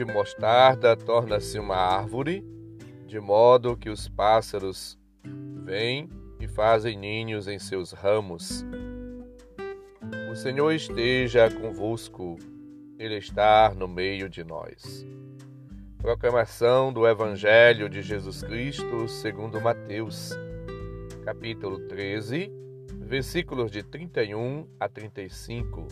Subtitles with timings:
[0.00, 2.42] de mostarda torna-se uma árvore,
[3.06, 4.98] de modo que os pássaros
[5.62, 6.08] vêm
[6.40, 8.64] e fazem ninhos em seus ramos.
[10.32, 12.38] O Senhor esteja convosco,
[12.98, 15.06] Ele está no meio de nós.
[15.98, 20.30] Proclamação do Evangelho de Jesus Cristo segundo Mateus,
[21.26, 22.50] capítulo 13,
[23.00, 25.88] versículos de 31 a 35.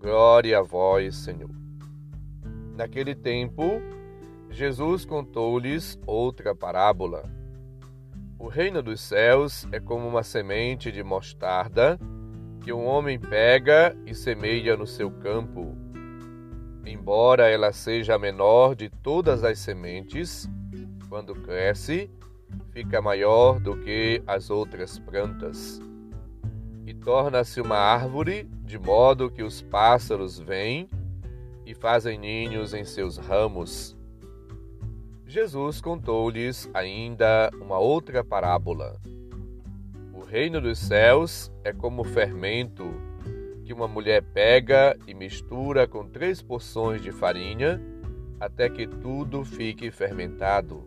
[0.00, 1.62] Glória a vós, Senhor.
[2.82, 3.80] Naquele tempo,
[4.50, 7.30] Jesus contou-lhes outra parábola.
[8.36, 11.96] O reino dos céus é como uma semente de mostarda
[12.60, 15.76] que um homem pega e semeia no seu campo.
[16.84, 20.50] Embora ela seja a menor de todas as sementes,
[21.08, 22.10] quando cresce,
[22.72, 25.80] fica maior do que as outras plantas
[26.84, 30.88] e torna-se uma árvore, de modo que os pássaros vêm
[31.64, 33.96] e fazem ninhos em seus ramos.
[35.26, 39.00] Jesus contou-lhes ainda uma outra parábola.
[40.12, 42.84] O reino dos céus é como fermento
[43.64, 47.80] que uma mulher pega e mistura com três porções de farinha
[48.38, 50.82] até que tudo fique fermentado.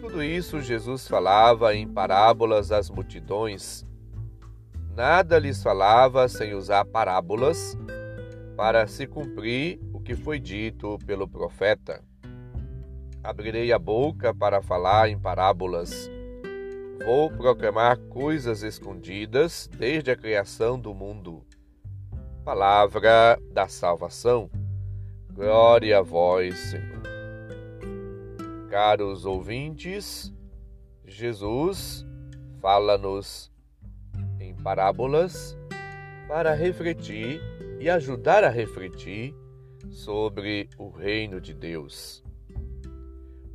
[0.00, 3.84] Tudo isso Jesus falava em parábolas às multidões.
[4.94, 7.78] Nada lhes falava sem usar parábolas
[8.56, 12.02] para se cumprir o que foi dito pelo profeta.
[13.22, 16.10] Abrirei a boca para falar em parábolas.
[17.04, 21.44] Vou proclamar coisas escondidas desde a criação do mundo.
[22.44, 24.50] Palavra da salvação.
[25.32, 27.02] Glória a vós, Senhor.
[28.68, 30.32] Caros ouvintes,
[31.04, 32.06] Jesus
[32.60, 33.52] fala-nos
[34.40, 35.56] em parábolas
[36.26, 37.40] para refletir
[37.82, 39.34] e ajudar a refletir
[39.90, 42.22] sobre o reino de Deus.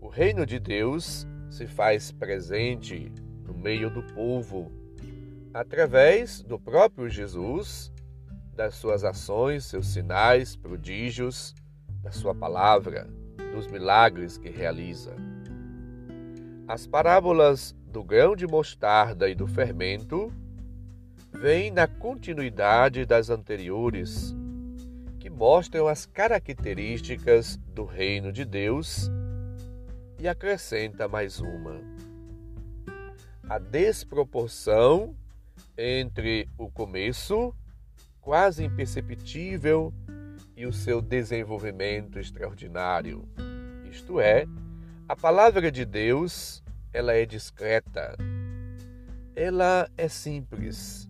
[0.02, 3.10] O reino de Deus se faz presente
[3.46, 4.70] no meio do povo
[5.54, 7.90] através do próprio Jesus,
[8.54, 11.56] das suas ações, seus sinais, prodígios,
[12.04, 13.08] da sua palavra,
[13.56, 15.16] dos milagres que realiza.
[16.68, 20.34] As parábolas do grão de mostarda e do fermento
[21.40, 24.36] vem na continuidade das anteriores,
[25.20, 29.10] que mostram as características do reino de Deus
[30.20, 31.80] e acrescenta mais uma.
[33.48, 35.16] A desproporção
[35.78, 37.54] entre o começo,
[38.20, 39.94] quase imperceptível,
[40.56, 43.30] e o seu desenvolvimento extraordinário.
[43.92, 44.48] Isto é,
[45.08, 48.18] a palavra de Deus, ela é discreta.
[49.36, 51.08] Ela é simples,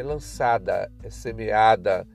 [0.00, 2.06] é lançada, é semeada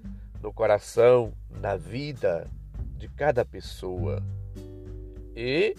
[0.41, 1.31] no coração,
[1.61, 2.49] na vida
[2.97, 4.23] de cada pessoa.
[5.35, 5.75] E,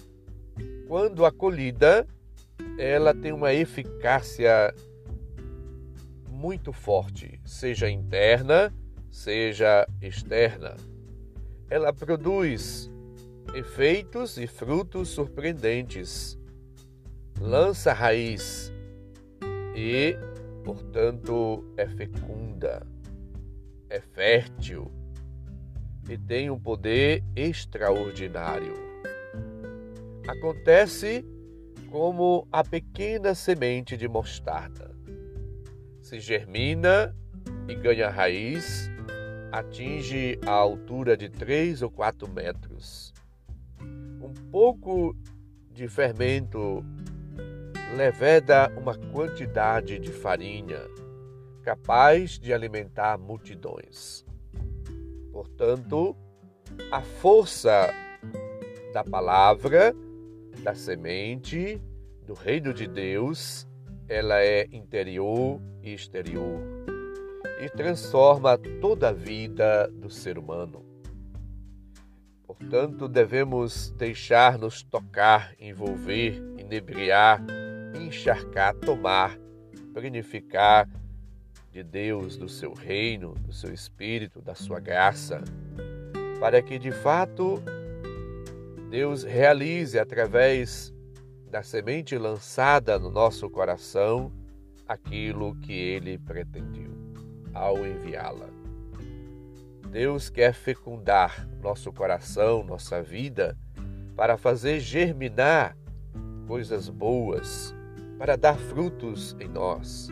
[0.87, 2.07] quando acolhida,
[2.79, 4.73] ela tem uma eficácia
[6.29, 8.73] muito forte, seja interna,
[9.11, 10.77] seja externa.
[11.69, 12.89] Ela produz
[13.53, 16.39] efeitos e frutos surpreendentes,
[17.41, 18.73] lança raiz
[19.75, 20.17] e
[20.67, 22.85] portanto, é fecunda,
[23.89, 24.91] é fértil
[26.11, 28.75] e tem um poder extraordinário.
[30.27, 31.25] Acontece
[31.89, 34.91] como a pequena semente de mostarda.
[36.03, 37.15] Se germina
[37.69, 38.91] e ganha raiz,
[39.53, 43.15] atinge a altura de 3 ou 4 metros.
[44.21, 45.17] Um pouco
[45.71, 46.85] de fermento
[47.95, 50.81] leveda uma quantidade de farinha
[51.67, 54.25] capaz de alimentar multidões.
[55.33, 56.17] Portanto,
[56.93, 57.93] a força
[58.93, 59.93] da palavra,
[60.63, 61.83] da semente,
[62.25, 63.67] do reino de Deus,
[64.09, 66.61] ela é interior e exterior
[67.61, 70.85] e transforma toda a vida do ser humano.
[72.47, 77.43] Portanto, devemos deixar-nos tocar, envolver, inebriar
[77.97, 79.39] encharcar, tomar,
[79.93, 80.89] planificar
[81.71, 85.43] de Deus, do seu reino, do seu espírito, da sua graça,
[86.41, 87.63] para que de fato
[88.91, 90.95] Deus realize através
[91.51, 94.33] da semente lançada no nosso coração
[94.89, 96.91] aquilo que ele pretendeu
[97.53, 98.49] ao enviá-la.
[99.91, 103.57] Deus quer fecundar nosso coração, nossa vida,
[104.15, 105.77] para fazer germinar
[106.47, 107.75] coisas boas,
[108.19, 110.09] para dar frutos em nós.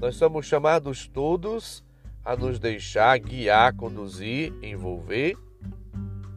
[0.00, 1.84] Nós somos chamados todos
[2.24, 5.36] a nos deixar guiar, conduzir, envolver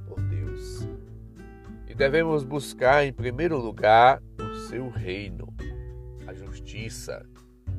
[0.07, 0.87] por Deus.
[1.95, 5.47] devemos buscar em primeiro lugar o seu reino,
[6.27, 7.25] a justiça,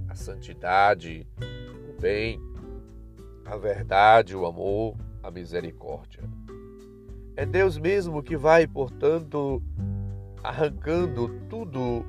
[0.09, 1.25] a santidade,
[1.89, 2.41] o bem,
[3.45, 6.23] a verdade, o amor, a misericórdia.
[7.37, 9.62] É Deus mesmo que vai, portanto,
[10.43, 12.05] arrancando tudo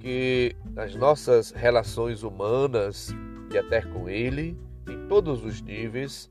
[0.00, 3.14] que nas nossas relações humanas
[3.52, 4.56] e até com Ele,
[4.88, 6.30] em todos os níveis,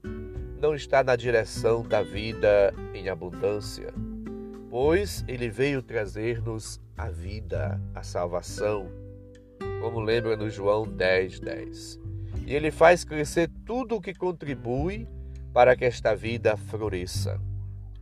[0.61, 3.93] não está na direção da vida em abundância,
[4.69, 8.89] pois Ele veio trazer-nos a vida, a salvação,
[9.81, 11.99] como lembra no João 10, 10.
[12.47, 15.07] E Ele faz crescer tudo o que contribui
[15.53, 17.39] para que esta vida floresça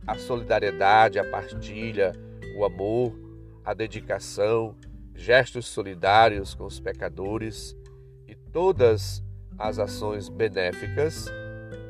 [0.06, 2.12] a solidariedade, a partilha,
[2.56, 3.18] o amor,
[3.64, 4.74] a dedicação,
[5.14, 7.76] gestos solidários com os pecadores
[8.26, 9.22] e todas
[9.58, 11.26] as ações benéficas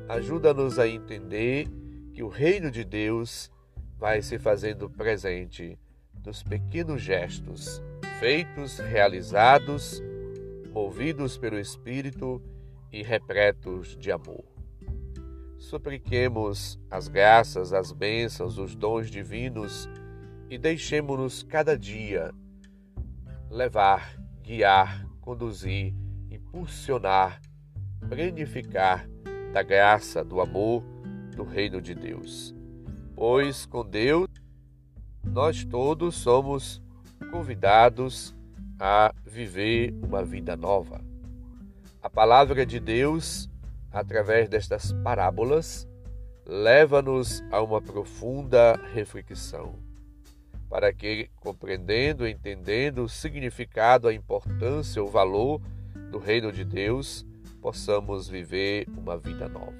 [0.08, 1.66] ajuda-nos a entender
[2.12, 3.50] que o reino de Deus
[3.98, 5.78] vai se fazendo presente
[6.24, 7.82] nos pequenos gestos
[8.18, 10.02] feitos, realizados,
[10.72, 12.40] movidos pelo Espírito
[12.92, 14.44] e repletos de amor.
[15.58, 19.88] Supliquemos as graças, as bênçãos, os dons divinos
[20.48, 22.32] e deixemos-nos cada dia
[23.54, 25.94] levar, guiar, conduzir,
[26.30, 27.40] impulsionar,
[28.08, 29.08] planificar
[29.52, 30.82] da graça, do amor,
[31.36, 32.54] do reino de Deus.
[33.14, 34.28] Pois com Deus
[35.22, 36.82] nós todos somos
[37.30, 38.34] convidados
[38.78, 41.00] a viver uma vida nova.
[42.02, 43.48] A palavra de Deus
[43.94, 45.88] através destas parábolas,
[46.44, 49.76] leva-nos a uma profunda reflexão,
[50.74, 55.60] para que, compreendendo, entendendo o significado, a importância, o valor
[56.10, 57.24] do reino de Deus,
[57.62, 59.72] possamos viver uma vida nova.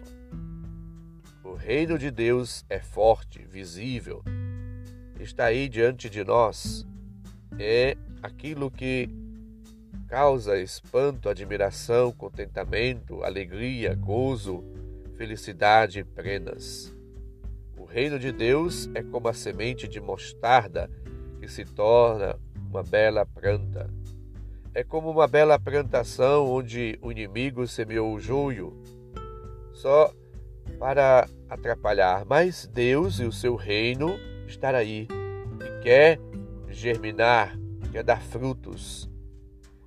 [1.42, 4.22] O reino de Deus é forte, visível,
[5.18, 6.86] está aí diante de nós,
[7.58, 9.08] é aquilo que
[10.06, 14.62] causa espanto, admiração, contentamento, alegria, gozo,
[15.16, 16.94] felicidade plenas.
[17.84, 20.90] O reino de Deus é como a semente de mostarda
[21.38, 22.34] que se torna
[22.70, 23.90] uma bela planta.
[24.72, 28.74] É como uma bela plantação onde o inimigo semeou o joio,
[29.74, 30.10] só
[30.78, 35.06] para atrapalhar, mas Deus e o seu reino estão aí
[35.60, 36.18] e quer
[36.70, 37.54] germinar,
[37.92, 39.12] quer dar frutos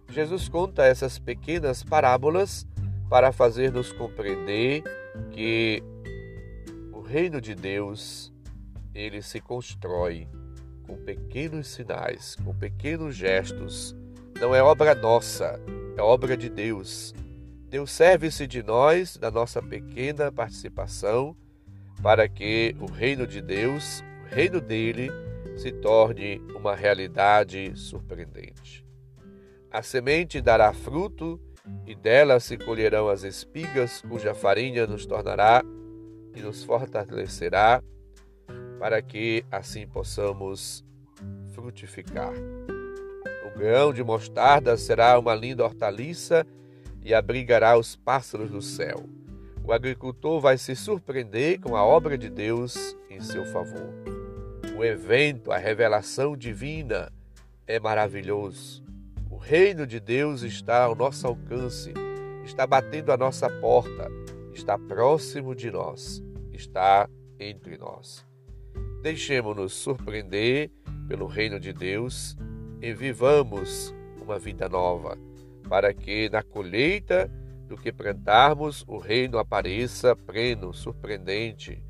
[0.09, 2.65] Jesus conta essas pequenas parábolas
[3.09, 4.83] para fazer-nos compreender
[5.31, 5.83] que
[7.07, 8.33] reino de Deus
[8.93, 10.27] ele se constrói
[10.85, 13.95] com pequenos sinais, com pequenos gestos.
[14.39, 15.59] Não é obra nossa,
[15.97, 17.13] é obra de Deus.
[17.69, 21.35] Deus serve-se de nós, da nossa pequena participação,
[22.01, 25.09] para que o reino de Deus, o reino dele,
[25.57, 28.85] se torne uma realidade surpreendente.
[29.71, 31.39] A semente dará fruto,
[31.85, 35.63] e dela se colherão as espigas, cuja farinha nos tornará
[36.37, 37.81] e nos fortalecerá,
[38.79, 40.85] para que assim possamos
[41.53, 42.33] frutificar.
[43.45, 46.45] O grão de mostarda será uma linda hortaliça
[47.03, 49.03] e abrigará os pássaros do céu.
[49.63, 53.93] O agricultor vai se surpreender com a obra de Deus em seu favor.
[54.77, 57.11] O evento, a revelação divina
[57.65, 58.83] é maravilhoso.
[59.29, 61.93] O reino de Deus está ao nosso alcance,
[62.45, 64.09] está batendo a nossa porta,
[64.57, 66.21] está próximo de nós,
[66.51, 67.07] está
[67.39, 68.25] entre nós.
[69.03, 70.71] Deixemos-nos surpreender
[71.07, 72.35] pelo reino de Deus
[72.81, 75.17] e vivamos uma vida nova,
[75.69, 77.31] para que na colheita
[77.67, 81.83] do que plantarmos o reino apareça pleno, surpreendente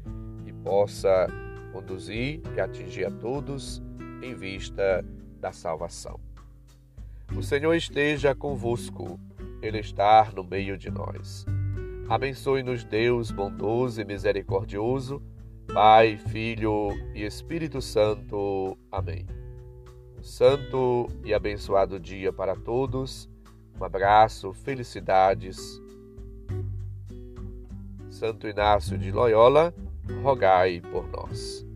[0.46, 1.28] e possa
[1.72, 3.82] conduzir e atingir a todos
[4.22, 5.06] em vista
[5.40, 6.20] da salvação.
[7.36, 9.20] O Senhor esteja convosco,
[9.62, 11.46] Ele está no meio de nós.
[12.10, 15.22] Abençoe-nos, Deus bondoso e misericordioso,
[15.74, 18.78] Pai, Filho e Espírito Santo.
[18.90, 19.26] Amém.
[20.18, 23.30] Um santo e abençoado dia para todos.
[23.78, 25.82] Um abraço, felicidades.
[28.10, 29.74] Santo Inácio de Loyola,
[30.24, 31.67] rogai por nós.